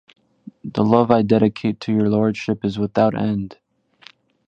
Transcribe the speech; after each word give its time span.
The 0.63 0.83
love 0.83 1.11
I 1.11 1.21
dedicate 1.21 1.79
to 1.81 1.91
your 1.93 2.09
lordship 2.09 2.65
is 2.65 2.79
without 2.79 3.13
end 3.13 3.59